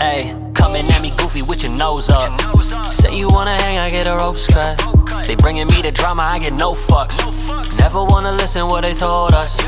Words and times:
Coming 0.00 0.86
at 0.92 1.02
me 1.02 1.12
goofy 1.18 1.42
with 1.42 1.62
your 1.62 1.72
nose 1.72 2.08
up. 2.08 2.32
Say 2.90 3.18
you 3.18 3.28
wanna 3.28 3.60
hang, 3.60 3.76
I 3.76 3.90
get 3.90 4.06
a 4.06 4.16
ropes 4.16 4.46
cut. 4.46 4.80
They 5.26 5.34
bringing 5.34 5.66
me 5.66 5.82
the 5.82 5.90
drama, 5.90 6.26
I 6.30 6.38
get 6.38 6.54
no 6.54 6.72
fucks. 6.72 7.18
Never 7.78 8.02
wanna 8.04 8.32
listen 8.32 8.66
what 8.66 8.80
they 8.80 8.94
told 8.94 9.34
us. 9.34 9.58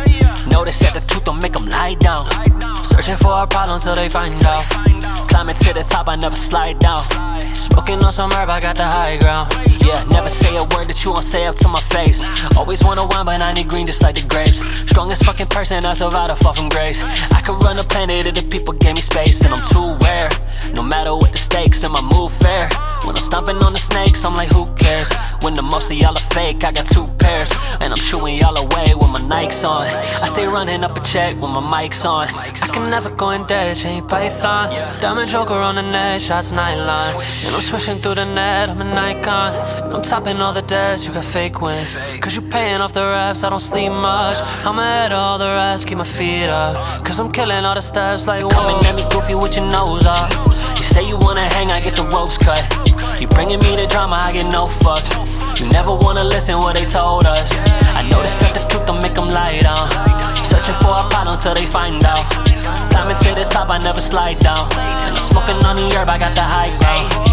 Notice 0.46 0.78
that 0.78 0.94
the 0.94 1.04
truth 1.06 1.24
don't 1.24 1.42
make 1.42 1.52
them 1.52 1.66
lie 1.66 1.96
down. 1.96 2.24
Searching 2.82 3.16
for 3.16 3.42
a 3.42 3.46
problem 3.46 3.78
till 3.78 3.94
they 3.94 4.08
find 4.08 4.42
out. 4.46 4.64
Climbing 5.28 5.54
to 5.56 5.74
the 5.74 5.84
top, 5.86 6.08
I 6.08 6.16
never 6.16 6.36
slide 6.36 6.78
down. 6.78 7.02
Smoking 7.52 8.02
on 8.02 8.10
some 8.10 8.30
herb, 8.32 8.48
I 8.48 8.58
got 8.58 8.76
the 8.76 8.86
high 8.86 9.18
ground. 9.18 9.52
Yeah, 9.84 10.02
never 10.04 10.30
you 11.04 11.12
won't 11.12 11.24
say 11.24 11.44
up 11.46 11.56
to 11.56 11.68
my 11.68 11.80
face. 11.80 12.22
Always 12.56 12.82
wanna 12.84 13.06
wine, 13.06 13.24
but 13.24 13.42
I 13.42 13.52
need 13.52 13.68
green 13.68 13.86
just 13.86 14.02
like 14.02 14.14
the 14.14 14.22
grapes. 14.22 14.58
Strongest 14.90 15.24
fucking 15.24 15.46
person, 15.46 15.84
I 15.84 15.94
survived 15.94 16.30
a 16.30 16.36
fall 16.36 16.54
from 16.54 16.68
grace. 16.68 17.02
I 17.32 17.40
could 17.40 17.62
run 17.64 17.78
a 17.78 17.84
planet 17.84 18.26
if 18.26 18.34
the 18.34 18.42
people 18.42 18.74
gave 18.74 18.94
me 18.94 19.00
space, 19.00 19.40
and 19.42 19.54
I'm 19.54 19.66
too 19.68 19.80
aware. 19.80 20.30
No 20.74 20.82
matter 20.82 21.14
what 21.14 21.32
the 21.32 21.38
stakes, 21.38 21.82
and 21.84 21.92
my 21.92 22.00
move 22.00 22.30
fair. 22.32 22.68
When 23.04 23.16
I'm 23.16 23.22
stomping 23.22 23.56
on 23.64 23.72
the 23.72 23.78
snakes, 23.80 24.24
I'm 24.24 24.34
like, 24.36 24.50
who 24.52 24.66
cares? 24.74 25.10
When 25.42 25.56
the 25.56 25.62
most 25.62 25.90
of 25.90 25.96
y'all 25.96 26.16
are 26.16 26.28
fake, 26.34 26.62
I 26.62 26.70
got 26.70 26.86
two 26.86 27.06
pairs. 27.18 27.50
And 27.80 27.92
I'm 27.92 27.98
shooing 27.98 28.36
y'all 28.36 28.56
away 28.56 28.94
with 28.94 29.10
my 29.10 29.20
Nikes 29.20 29.68
on. 29.68 29.86
I 29.86 30.28
stay 30.28 30.46
running 30.46 30.84
up 30.84 30.96
a 30.96 31.00
check 31.02 31.34
with 31.34 31.50
my 31.50 31.60
mics 31.60 32.04
on. 32.04 32.28
I 32.28 32.68
can 32.68 32.90
never 32.90 33.10
go 33.10 33.30
in 33.30 33.44
dead, 33.46 33.76
chain 33.76 34.06
python. 34.06 34.70
Diamond 35.00 35.28
joker 35.28 35.54
on 35.54 35.74
the 35.74 35.82
net, 35.82 36.22
shots 36.22 36.52
nightline. 36.52 37.14
And 37.44 37.56
I'm 37.56 37.62
swishing 37.62 37.98
through 37.98 38.14
the 38.16 38.24
net, 38.24 38.70
I'm 38.70 38.80
an 38.80 38.96
icon. 38.96 39.54
And 39.84 39.94
I'm 39.94 40.02
topping 40.02 40.40
all 40.40 40.52
the 40.52 40.62
debts, 40.62 41.04
you 41.04 41.12
got 41.12 41.24
fake 41.24 41.60
wins. 41.60 41.96
Cause 42.20 42.36
you 42.36 42.42
paying 42.42 42.80
off 42.80 42.92
the 42.92 43.00
refs, 43.00 43.42
I 43.42 43.50
don't 43.50 43.60
sleep 43.60 43.90
much. 43.90 44.38
I'm 44.64 44.78
ahead 44.78 45.12
of 45.12 45.18
all 45.18 45.38
the 45.38 45.48
rest, 45.48 45.88
keep 45.88 45.98
my 45.98 46.04
feet 46.04 46.48
up. 46.48 47.04
Cause 47.04 47.18
I'm 47.18 47.32
killing 47.32 47.64
all 47.64 47.74
the 47.74 47.80
steps 47.80 48.28
like, 48.28 48.44
whoa. 48.44 48.50
Coming 48.50 48.86
at 48.86 48.94
me 48.94 49.02
goofy 49.10 49.34
with 49.34 49.56
your 49.56 49.68
nose 49.70 50.06
up. 50.06 50.30
You 50.76 50.82
say 50.82 51.06
you 51.08 51.16
wanna 51.16 51.48
hang, 51.54 51.70
I 51.72 51.80
get 51.80 51.96
the 51.96 52.04
ropes 52.04 52.38
cut. 52.38 52.62
You 53.22 53.28
bringing 53.28 53.60
me 53.60 53.76
the 53.76 53.86
drama, 53.86 54.18
I 54.20 54.32
get 54.32 54.50
no 54.50 54.64
fucks. 54.64 55.06
You 55.56 55.70
never 55.70 55.94
wanna 55.94 56.24
listen 56.24 56.58
what 56.58 56.74
they 56.74 56.82
told 56.82 57.24
us. 57.24 57.52
I 57.94 58.02
know 58.02 58.16
notice 58.16 58.36
that 58.40 58.52
the 58.52 58.68
truth 58.68 58.84
don't 58.84 59.00
make 59.00 59.14
them 59.14 59.30
lie 59.30 59.60
down. 59.60 59.88
Searching 60.42 60.74
for 60.82 60.90
a 60.90 61.06
pot 61.06 61.28
until 61.28 61.54
they 61.54 61.64
find 61.64 62.02
out. 62.04 62.26
Climbing 62.90 63.16
to 63.18 63.30
the 63.38 63.46
top, 63.48 63.70
I 63.70 63.78
never 63.78 64.00
slide 64.00 64.40
down. 64.40 64.66
And 64.74 65.14
I'm 65.14 65.20
smoking 65.20 65.64
on 65.64 65.76
the 65.76 65.86
herb, 65.94 66.10
I 66.10 66.18
got 66.18 66.34
the 66.34 66.42
high 66.42 66.76
ground. 66.78 67.31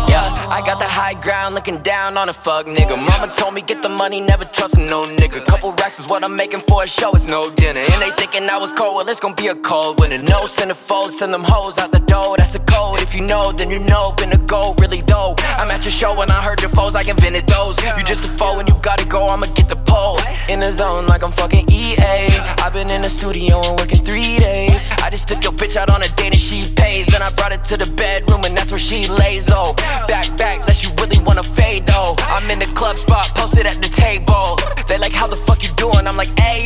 I 0.52 0.61
got 0.66 0.80
the 0.80 0.88
high 0.88 1.14
ground, 1.14 1.53
looking 1.53 1.78
down 1.83 2.17
on 2.17 2.28
a 2.28 2.33
fuck 2.33 2.66
nigga. 2.66 2.97
Mama 2.97 3.31
told 3.38 3.53
me 3.53 3.61
get 3.61 3.83
the 3.83 3.89
money, 3.89 4.19
never 4.19 4.45
trust 4.45 4.80
no 4.80 5.05
nigga. 5.05 5.45
Couple 5.45 5.72
racks 5.73 6.00
is 6.00 6.08
what 6.08 6.23
I'm 6.23 6.36
making 6.36 6.61
for 6.61 6.83
a 6.83 6.88
show, 6.88 7.11
it's 7.11 7.28
no 7.28 7.52
dinner. 7.52 7.81
And 7.81 8.02
they 8.02 8.09
thinking 8.09 8.50
I 8.50 8.58
was 8.58 8.73
cold, 8.73 8.95
well 8.95 9.08
it's 9.08 9.20
gonna 9.20 9.36
be 9.36 9.47
a 9.47 9.55
cold 9.55 10.00
winter. 10.00 10.17
No 10.17 10.47
centerfold, 10.47 11.14
send 11.14 11.36
them 11.36 11.44
hoes 11.44 11.77
out 11.77 11.92
the 11.92 12.00
door, 12.00 12.36
that's 12.38 12.55
a 12.55 12.59
code. 12.59 13.00
If 13.00 13.14
you 13.14 13.22
know, 13.22 13.52
then 13.52 13.70
you 13.70 13.77
know, 13.77 14.11
been 14.17 14.31
a 14.31 14.38
go, 14.38 14.73
really 14.80 15.02
though. 15.02 15.36
I'm 15.39 15.70
at 15.70 15.86
your 15.86 15.92
show 15.92 16.20
and 16.20 16.31
I 16.31 16.42
heard 16.42 16.61
your 16.61 16.72
foes, 16.72 16.95
I 16.95 17.02
invented 17.02 17.45
those. 17.45 17.77
You 17.97 18.03
just 18.03 18.25
a 18.25 18.30
foe 18.30 18.58
and 18.58 18.67
you 18.67 18.75
gotta 18.81 19.05
go, 19.05 19.27
I'ma 19.27 19.45
get 19.53 19.70
the 19.70 19.75
pole. 19.75 20.09
In 20.50 20.61
the 20.61 20.72
zone 20.72 21.05
like 21.05 21.22
I'm 21.22 21.31
fucking 21.31 21.69
EA. 21.72 22.28
I've 22.58 22.73
been 22.73 22.89
in 22.89 23.03
the 23.03 23.09
studio 23.09 23.61
and 23.61 23.80
working 23.80 24.03
three 24.03 24.39
days. 24.39 24.89
I 24.97 25.11
just 25.11 25.28
took 25.28 25.44
your 25.44 25.52
bitch 25.52 25.75
out 25.75 25.92
on 25.92 26.02
a 26.02 26.09
date 26.09 26.31
and 26.31 26.42
she 26.42 26.66
pays. 26.75 27.05
Then 27.05 27.22
I 27.22 27.30
brought 27.33 27.52
it 27.52 27.64
to 27.66 27.78
the 27.78 27.86
bedroom 27.86 28.44
and 28.45 28.58
that's 28.58 28.72
where 28.72 28.80
she 28.80 29.08
lays, 29.08 29.47
oh. 29.52 29.75
Back, 30.08 30.36
back, 30.38 30.61
unless 30.61 30.81
you 30.81 30.89
really 31.00 31.20
wanna 31.20 31.44
fade 31.44 31.86
though. 31.86 32.16
I'm 32.17 32.49
in 32.49 32.58
the 32.58 32.65
club 32.73 32.95
spot, 32.95 33.30
posted 33.36 33.67
at 33.67 33.80
the 33.80 33.89
table. 33.89 34.58
They 34.88 34.98
like, 34.98 35.14
how 35.14 35.27
the 35.27 35.36
fuck 35.36 35.61
you 35.61 35.70
doing? 35.73 36.08
I'm 36.08 36.17
like, 36.17 36.30
ayo. 36.30 36.58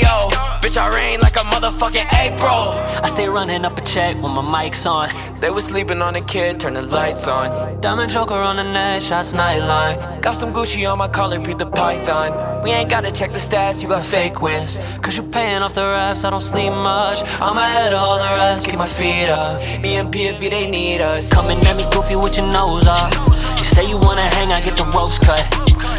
Bitch, 0.73 0.81
I 0.81 0.95
rain 0.95 1.19
like 1.19 1.35
a 1.35 1.39
motherfucking 1.39 2.13
April. 2.13 2.69
I 3.03 3.07
stay 3.07 3.29
running 3.29 3.63
up 3.63 3.78
a 3.78 3.81
check 3.81 4.16
with 4.16 4.31
my 4.31 4.41
mics 4.41 4.89
on. 4.89 5.09
They 5.39 5.51
was 5.51 5.66
sleeping 5.66 6.01
on 6.01 6.16
the 6.16 6.22
kid, 6.22 6.59
turn 6.59 6.73
the 6.73 6.81
lights 6.81 7.28
on. 7.28 7.79
Diamond 7.79 8.11
choker 8.11 8.34
on 8.34 8.56
the 8.56 8.63
net, 8.63 9.03
shots 9.03 9.34
nightline. 9.34 10.22
Got 10.22 10.34
some 10.34 10.51
Gucci 10.51 10.91
on 10.91 10.97
my 10.97 11.07
collar, 11.07 11.39
beat 11.39 11.59
the 11.59 11.67
python. 11.67 12.63
We 12.63 12.72
ain't 12.72 12.89
gotta 12.89 13.11
check 13.11 13.34
the 13.34 13.38
stats, 13.38 13.84
you 13.84 13.88
got 13.88 14.03
fake 14.03 14.41
wins. 14.41 14.84
Cause 15.03 15.16
you 15.16 15.22
paying 15.22 15.61
off 15.61 15.75
the 15.75 15.81
refs, 15.81 16.25
I 16.25 16.31
don't 16.31 16.41
sleep 16.41 16.72
much. 16.72 17.22
I'm 17.40 17.57
ahead 17.57 17.94
of 17.94 18.00
all 18.00 18.17
the 18.17 18.35
rest, 18.41 18.66
keep 18.66 18.79
my 18.79 18.88
feet 18.88 19.29
up. 19.29 19.61
Me 19.81 19.97
and 19.97 20.11
PFV, 20.11 20.50
they 20.50 20.67
need 20.67 21.01
us. 21.01 21.31
Coming 21.31 21.59
at 21.67 21.78
me 21.78 21.85
goofy 21.94 22.16
with 22.16 22.35
your 22.38 22.47
nose 22.51 22.88
up. 22.88 23.13
You 23.57 23.63
say 23.63 23.88
you 23.88 23.97
wanna 23.97 24.28
hang, 24.35 24.51
I 24.51 24.59
get 24.59 24.75
the 24.75 24.85
ropes 24.85 25.19
cut. 25.19 25.45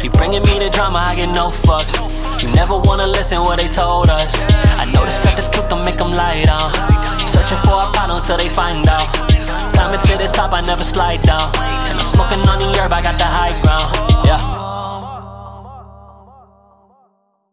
You 0.03 0.09
bringing 0.09 0.41
me 0.41 0.59
the 0.59 0.69
drama, 0.73 1.01
I 1.05 1.15
get 1.15 1.29
no 1.29 1.47
fucks. 1.47 2.14
You 2.41 2.47
never 2.53 2.77
wanna 2.77 3.07
listen 3.07 3.39
what 3.41 3.57
they 3.57 3.67
told 3.67 4.09
us. 4.09 4.33
I 4.77 4.85
that 4.85 5.35
the 5.37 5.49
truth 5.53 5.69
don't 5.69 5.85
make 5.85 5.97
them 5.97 6.11
lie 6.11 6.43
down. 6.43 6.71
Searching 7.27 7.57
for 7.59 7.75
a 7.75 7.87
pot 7.91 8.09
until 8.09 8.37
they 8.37 8.49
find 8.49 8.87
out. 8.87 9.07
Climbing 9.73 9.99
to 10.01 10.17
the 10.17 10.29
top, 10.33 10.53
I 10.53 10.61
never 10.61 10.83
slide 10.83 11.21
down. 11.21 11.51
And 11.87 11.97
I'm 11.99 12.03
smoking 12.03 12.39
on 12.47 12.59
the 12.59 12.77
herb, 12.79 12.93
I 12.93 13.01
got 13.01 13.17
the 13.17 13.25
high 13.25 13.59
ground. 13.61 14.14